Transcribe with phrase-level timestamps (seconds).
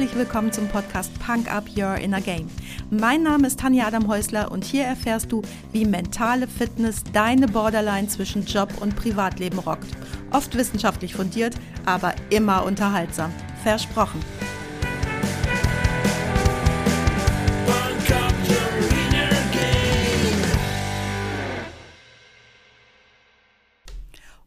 [0.00, 2.48] herzlich willkommen zum Podcast Punk Up Your Inner Game.
[2.88, 5.42] Mein Name ist Tanja Adam Häusler und hier erfährst du,
[5.72, 9.88] wie mentale Fitness deine Borderline zwischen Job und Privatleben rockt.
[10.30, 13.30] Oft wissenschaftlich fundiert, aber immer unterhaltsam.
[13.62, 14.20] Versprochen.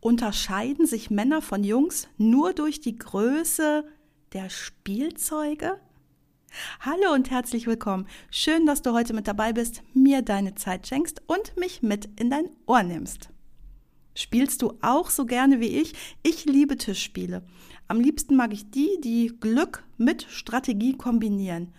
[0.00, 3.84] Unterscheiden sich Männer von Jungs nur durch die Größe
[4.32, 5.78] der Spielzeuge?
[6.80, 8.06] Hallo und herzlich willkommen.
[8.30, 12.30] Schön, dass du heute mit dabei bist, mir deine Zeit schenkst und mich mit in
[12.30, 13.30] dein Ohr nimmst.
[14.14, 15.94] Spielst du auch so gerne wie ich?
[16.22, 17.42] Ich liebe Tischspiele.
[17.86, 21.72] Am liebsten mag ich die, die Glück mit Strategie kombinieren.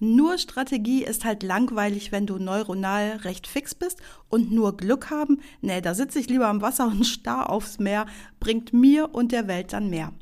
[0.00, 5.40] Nur Strategie ist halt langweilig, wenn du neuronal recht fix bist und nur Glück haben,
[5.60, 8.06] nee, da sitze ich lieber am Wasser und starr aufs Meer,
[8.40, 10.12] bringt mir und der Welt dann mehr.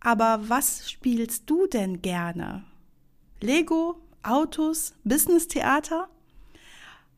[0.00, 2.64] Aber was spielst du denn gerne?
[3.40, 6.08] Lego, Autos, Business-Theater?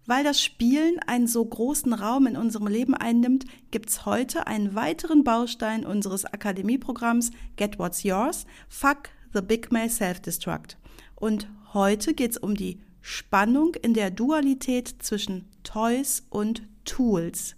[0.06, 5.22] Weil das Spielen einen so großen Raum in unserem Leben einnimmt, gibt's heute einen weiteren
[5.22, 10.77] Baustein unseres Akademieprogramms Get What's Yours, Fuck the Big Male Self-Destruct.
[11.14, 17.55] Und heute geht's um die Spannung in der Dualität zwischen Toys und Tools.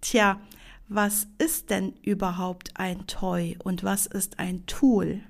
[0.00, 0.40] Tja,
[0.88, 5.20] was ist denn überhaupt ein Toy und was ist ein Tool?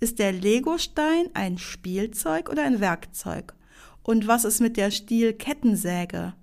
[0.00, 3.54] Ist der Legostein ein Spielzeug oder ein Werkzeug?
[4.02, 6.34] Und was ist mit der Stielkettensäge?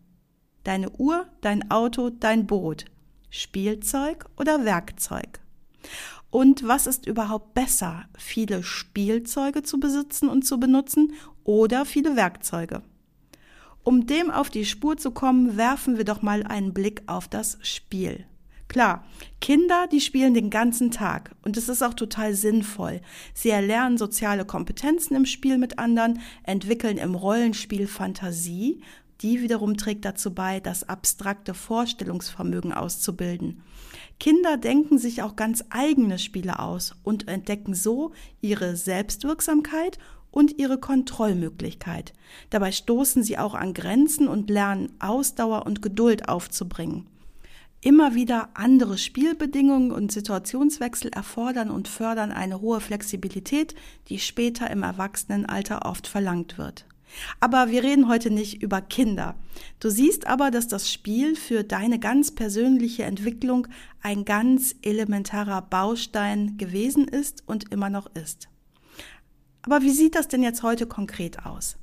[0.64, 2.86] Deine Uhr, dein Auto, dein Boot.
[3.30, 5.42] Spielzeug oder Werkzeug?
[6.30, 12.82] Und was ist überhaupt besser, viele Spielzeuge zu besitzen und zu benutzen oder viele Werkzeuge?
[13.84, 17.58] Um dem auf die Spur zu kommen, werfen wir doch mal einen Blick auf das
[17.62, 18.26] Spiel.
[18.68, 19.06] Klar,
[19.40, 23.02] Kinder, die spielen den ganzen Tag und es ist auch total sinnvoll.
[23.34, 28.82] Sie erlernen soziale Kompetenzen im Spiel mit anderen, entwickeln im Rollenspiel Fantasie,
[29.22, 33.64] die wiederum trägt dazu bei, das abstrakte Vorstellungsvermögen auszubilden.
[34.20, 38.12] Kinder denken sich auch ganz eigene Spiele aus und entdecken so
[38.42, 39.98] ihre Selbstwirksamkeit
[40.32, 42.14] und ihre Kontrollmöglichkeit.
[42.50, 47.08] Dabei stoßen sie auch an Grenzen und lernen Ausdauer und Geduld aufzubringen.
[47.88, 53.76] Immer wieder andere Spielbedingungen und Situationswechsel erfordern und fördern eine hohe Flexibilität,
[54.10, 56.86] die später im Erwachsenenalter oft verlangt wird.
[57.40, 59.36] Aber wir reden heute nicht über Kinder.
[59.80, 63.70] Du siehst aber, dass das Spiel für deine ganz persönliche Entwicklung
[64.02, 68.50] ein ganz elementarer Baustein gewesen ist und immer noch ist.
[69.62, 71.78] Aber wie sieht das denn jetzt heute konkret aus?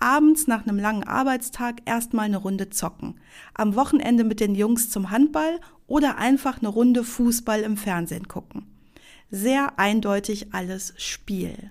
[0.00, 3.20] Abends nach einem langen Arbeitstag erstmal eine Runde zocken,
[3.54, 8.66] am Wochenende mit den Jungs zum Handball oder einfach eine Runde Fußball im Fernsehen gucken.
[9.30, 11.70] Sehr eindeutig alles Spiel.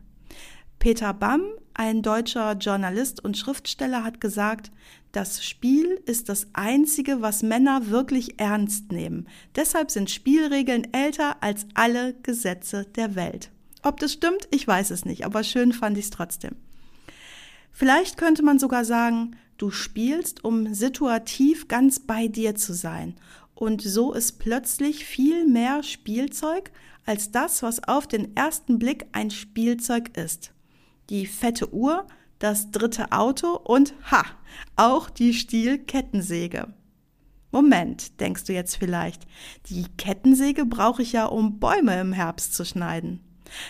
[0.80, 4.72] Peter Bamm, ein deutscher Journalist und Schriftsteller, hat gesagt,
[5.12, 9.28] das Spiel ist das Einzige, was Männer wirklich ernst nehmen.
[9.56, 13.52] Deshalb sind Spielregeln älter als alle Gesetze der Welt.
[13.82, 16.56] Ob das stimmt, ich weiß es nicht, aber schön fand ich es trotzdem.
[17.72, 23.16] Vielleicht könnte man sogar sagen, du spielst, um situativ ganz bei dir zu sein.
[23.56, 26.72] Und so ist plötzlich viel mehr Spielzeug
[27.06, 30.52] als das, was auf den ersten Blick ein Spielzeug ist.
[31.10, 32.06] Die fette Uhr,
[32.40, 34.24] das dritte Auto und ha,
[34.76, 36.74] auch die Stielkettensäge.
[37.52, 39.24] Moment, denkst du jetzt vielleicht,
[39.70, 43.22] die Kettensäge brauche ich ja, um Bäume im Herbst zu schneiden.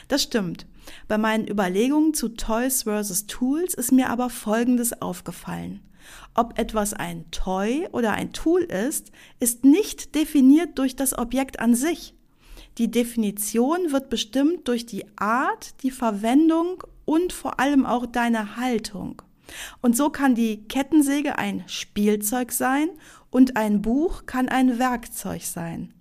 [0.10, 0.66] Das stimmt.
[1.08, 3.28] Bei meinen Überlegungen zu Toys vs.
[3.28, 5.82] Tools ist mir aber Folgendes aufgefallen.
[6.34, 11.76] Ob etwas ein Toy oder ein Tool ist, ist nicht definiert durch das Objekt an
[11.76, 12.16] sich.
[12.78, 19.22] Die Definition wird bestimmt durch die Art, die Verwendung und vor allem auch deine Haltung.
[19.82, 22.90] Und so kann die Kettensäge ein Spielzeug sein
[23.32, 25.94] und ein Buch kann ein Werkzeug sein.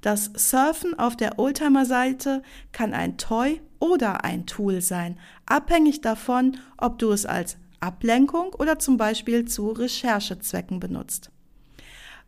[0.00, 6.98] Das Surfen auf der Oldtimer-Seite kann ein Toy oder ein Tool sein, abhängig davon, ob
[6.98, 11.30] du es als Ablenkung oder zum Beispiel zu Recherchezwecken benutzt.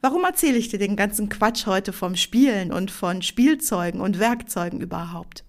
[0.01, 4.81] Warum erzähle ich dir den ganzen Quatsch heute vom Spielen und von Spielzeugen und Werkzeugen
[4.81, 5.45] überhaupt?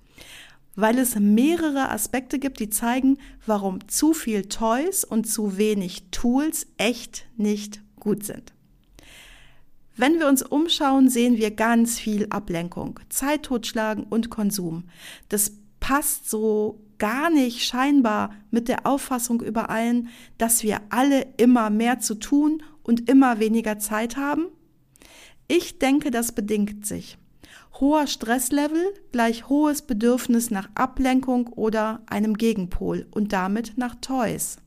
[0.75, 6.68] Weil es mehrere Aspekte gibt, die zeigen, warum zu viel Toys und zu wenig Tools
[6.77, 8.54] echt nicht gut sind.
[9.99, 14.85] Wenn wir uns umschauen, sehen wir ganz viel Ablenkung, Zeit totschlagen und Konsum.
[15.27, 15.51] Das
[15.81, 20.07] passt so gar nicht scheinbar mit der Auffassung überein,
[20.37, 24.45] dass wir alle immer mehr zu tun und immer weniger Zeit haben?
[25.49, 27.17] Ich denke, das bedingt sich.
[27.81, 34.59] Hoher Stresslevel gleich hohes Bedürfnis nach Ablenkung oder einem Gegenpol und damit nach Toys.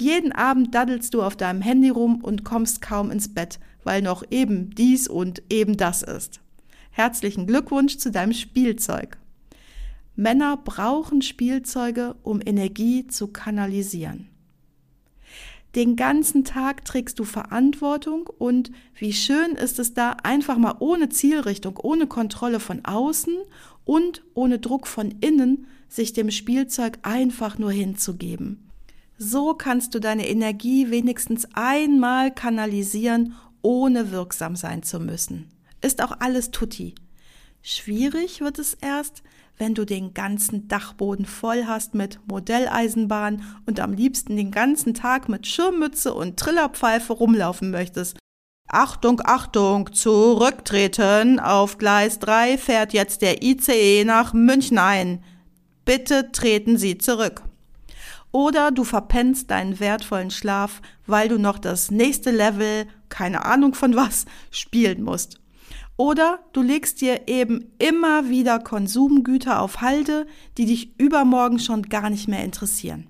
[0.00, 4.24] Jeden Abend daddelst du auf deinem Handy rum und kommst kaum ins Bett, weil noch
[4.30, 6.40] eben dies und eben das ist.
[6.90, 9.18] Herzlichen Glückwunsch zu deinem Spielzeug.
[10.16, 14.30] Männer brauchen Spielzeuge, um Energie zu kanalisieren.
[15.74, 21.10] Den ganzen Tag trägst du Verantwortung und wie schön ist es da, einfach mal ohne
[21.10, 23.36] Zielrichtung, ohne Kontrolle von außen
[23.84, 28.69] und ohne Druck von innen, sich dem Spielzeug einfach nur hinzugeben.
[29.22, 35.50] So kannst du deine Energie wenigstens einmal kanalisieren, ohne wirksam sein zu müssen.
[35.82, 36.94] Ist auch alles tutti.
[37.60, 39.22] Schwierig wird es erst,
[39.58, 45.28] wenn du den ganzen Dachboden voll hast mit Modelleisenbahn und am liebsten den ganzen Tag
[45.28, 48.16] mit Schirmmütze und Trillerpfeife rumlaufen möchtest.
[48.68, 51.40] Achtung, Achtung, zurücktreten.
[51.40, 55.22] Auf Gleis 3 fährt jetzt der ICE nach München ein.
[55.84, 57.42] Bitte treten Sie zurück.
[58.32, 63.96] Oder du verpennst deinen wertvollen Schlaf, weil du noch das nächste Level, keine Ahnung von
[63.96, 65.40] was, spielen musst.
[65.96, 72.08] Oder du legst dir eben immer wieder Konsumgüter auf Halde, die dich übermorgen schon gar
[72.08, 73.06] nicht mehr interessieren.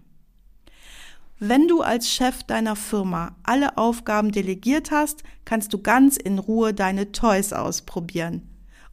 [1.38, 6.74] Wenn du als Chef deiner Firma alle Aufgaben delegiert hast, kannst du ganz in Ruhe
[6.74, 8.49] deine Toys ausprobieren.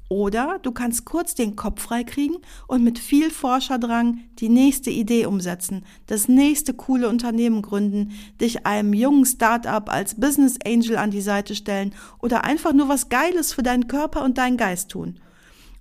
[0.10, 2.38] Oder du kannst kurz den Kopf freikriegen
[2.68, 8.94] und mit viel Forscherdrang die nächste Idee umsetzen, das nächste coole Unternehmen gründen, dich einem
[8.94, 13.64] jungen Start-up als Business Angel an die Seite stellen oder einfach nur was Geiles für
[13.64, 15.20] deinen Körper und deinen Geist tun.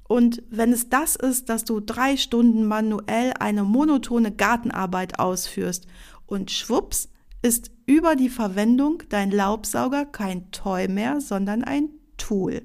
[0.09, 5.87] Und wenn es das ist, dass du drei Stunden manuell eine monotone Gartenarbeit ausführst
[6.27, 7.09] und schwupps
[7.43, 12.63] ist über die Verwendung dein Laubsauger kein Toy mehr, sondern ein Tool.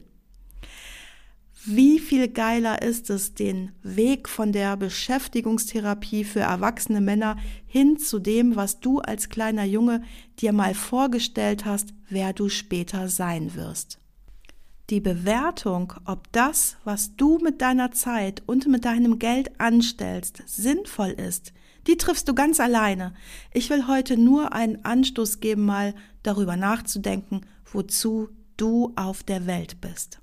[1.63, 7.37] Wie viel geiler ist es, den Weg von der Beschäftigungstherapie für erwachsene Männer
[7.67, 10.01] hin zu dem, was du als kleiner Junge
[10.39, 13.99] dir mal vorgestellt hast, wer du später sein wirst.
[14.89, 21.11] Die Bewertung, ob das, was du mit deiner Zeit und mit deinem Geld anstellst, sinnvoll
[21.11, 21.53] ist,
[21.85, 23.13] die triffst du ganz alleine.
[23.53, 25.93] Ich will heute nur einen Anstoß geben, mal
[26.23, 27.41] darüber nachzudenken,
[27.71, 30.20] wozu du auf der Welt bist.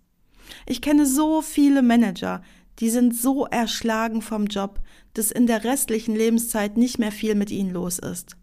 [0.66, 2.42] Ich kenne so viele Manager,
[2.78, 4.80] die sind so erschlagen vom Job,
[5.14, 8.36] dass in der restlichen Lebenszeit nicht mehr viel mit ihnen los ist.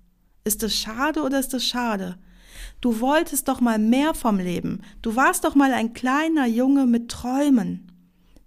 [0.44, 2.18] Ist es schade oder ist es schade?
[2.81, 4.81] Du wolltest doch mal mehr vom Leben.
[5.02, 7.92] Du warst doch mal ein kleiner Junge mit Träumen.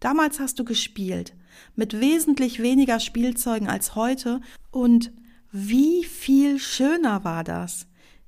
[0.01, 1.35] Damals hast du gespielt,
[1.75, 4.41] mit wesentlich weniger Spielzeugen als heute,
[4.71, 5.13] und
[5.51, 7.87] wie viel schöner war das,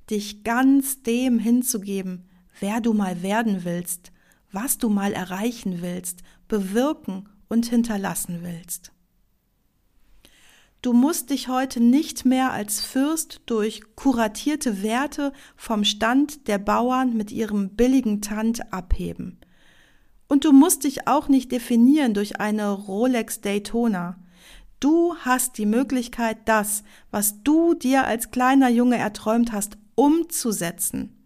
[0.09, 2.25] dich ganz dem hinzugeben,
[2.59, 4.11] wer du mal werden willst,
[4.51, 8.91] was du mal erreichen willst, bewirken und hinterlassen willst.
[10.81, 17.15] Du musst dich heute nicht mehr als Fürst durch kuratierte Werte vom Stand der Bauern
[17.15, 19.39] mit ihrem billigen Tand abheben.
[20.27, 24.17] Und du musst dich auch nicht definieren durch eine Rolex Daytona.
[24.79, 31.20] Du hast die Möglichkeit, das, was du dir als kleiner Junge erträumt hast, umzusetzen.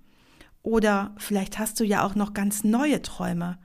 [0.66, 3.60] Oder vielleicht hast du ja auch noch ganz neue Träume.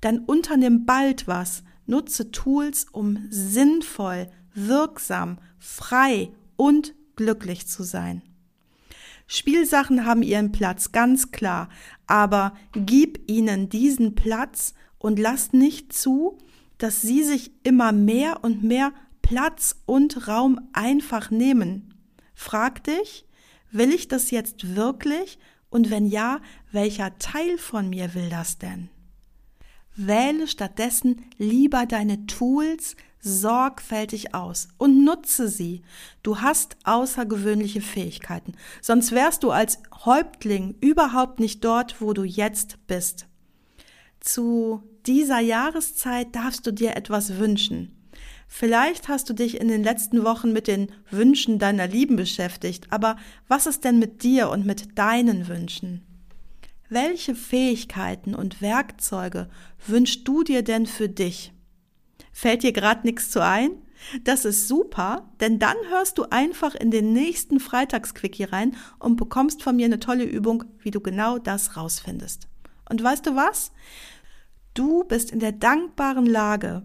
[0.00, 8.22] Dann unternimm bald was, nutze Tools, um sinnvoll, wirksam, frei und glücklich zu sein.
[9.28, 11.68] Spielsachen haben ihren Platz, ganz klar,
[12.08, 16.38] aber gib ihnen diesen Platz und lass nicht zu,
[16.76, 21.94] dass sie sich immer mehr und mehr Platz und Raum einfach nehmen.
[22.34, 23.26] Frag dich,
[23.70, 25.38] will ich das jetzt wirklich
[25.72, 28.90] und wenn ja, welcher Teil von mir will das denn?
[29.96, 35.82] Wähle stattdessen lieber deine Tools sorgfältig aus und nutze sie.
[36.22, 38.52] Du hast außergewöhnliche Fähigkeiten,
[38.82, 43.26] sonst wärst du als Häuptling überhaupt nicht dort, wo du jetzt bist.
[44.20, 48.01] Zu dieser Jahreszeit darfst du dir etwas wünschen.
[48.54, 53.16] Vielleicht hast du dich in den letzten Wochen mit den Wünschen deiner Lieben beschäftigt, aber
[53.48, 56.02] was ist denn mit dir und mit deinen Wünschen?
[56.90, 59.48] Welche Fähigkeiten und Werkzeuge
[59.86, 61.54] wünschst du dir denn für dich?
[62.30, 63.70] Fällt dir gerade nichts zu ein?
[64.22, 69.62] Das ist super, denn dann hörst du einfach in den nächsten Freitagsquickie rein und bekommst
[69.62, 72.48] von mir eine tolle Übung, wie du genau das rausfindest.
[72.90, 73.72] Und weißt du was?
[74.74, 76.84] Du bist in der dankbaren Lage,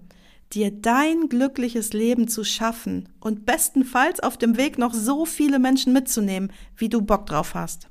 [0.53, 5.93] dir dein glückliches Leben zu schaffen und bestenfalls auf dem Weg noch so viele Menschen
[5.93, 7.89] mitzunehmen, wie du Bock drauf hast.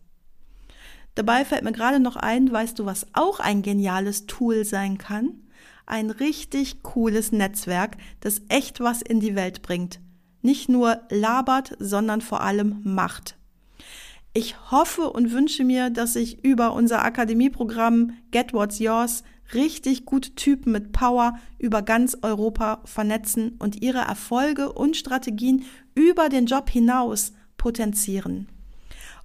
[1.15, 5.43] Dabei fällt mir gerade noch ein, weißt du, was auch ein geniales Tool sein kann?
[5.87, 10.01] ein richtig cooles Netzwerk, das echt was in die Welt bringt.
[10.43, 13.37] Nicht nur labert, sondern vor allem macht.
[14.33, 19.23] Ich hoffe und wünsche mir, dass sich über unser Akademieprogramm Get What's Yours
[19.55, 26.29] richtig gute Typen mit Power über ganz Europa vernetzen und ihre Erfolge und Strategien über
[26.29, 28.49] den Job hinaus potenzieren.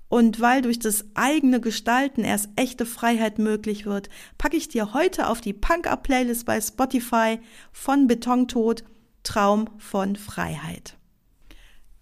[0.10, 5.28] Und weil durch das eigene Gestalten erst echte Freiheit möglich wird, packe ich dir heute
[5.28, 7.40] auf die Punk-Up-Playlist bei Spotify
[7.72, 8.84] von Betontod
[9.24, 10.98] Traum von Freiheit.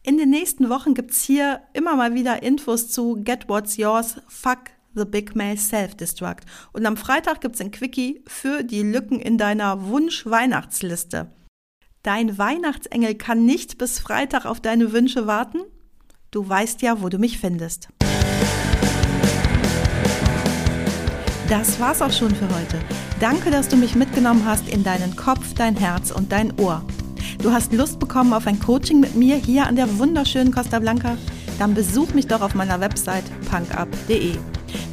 [0.02, 4.72] In den nächsten Wochen gibt's hier immer mal wieder Infos zu Get What's Yours, Fuck
[4.96, 6.46] the Big Mail Self-Destruct.
[6.74, 11.32] Und am Freitag gibt's ein Quickie für die Lücken in deiner Wunsch-Weihnachtsliste.
[12.04, 15.60] Dein Weihnachtsengel kann nicht bis Freitag auf deine Wünsche warten?
[16.32, 17.90] Du weißt ja, wo du mich findest.
[21.50, 22.80] Das war's auch schon für heute.
[23.20, 26.86] Danke, dass du mich mitgenommen hast in deinen Kopf, dein Herz und dein Ohr.
[27.42, 31.18] Du hast Lust bekommen auf ein Coaching mit mir hier an der wunderschönen Costa Blanca?
[31.58, 34.38] Dann besuch mich doch auf meiner Website punkup.de.